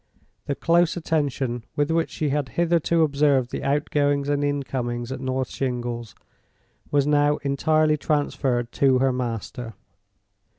[0.47, 5.11] The close attention with which she had hitherto observed the out goings and in comings
[5.11, 6.15] at North Shingles
[6.89, 9.75] was now entirely transferred to her master.